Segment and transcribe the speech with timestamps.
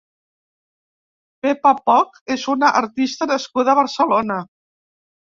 [1.43, 4.39] Pepa Poch és una artista nascuda a Barcelona.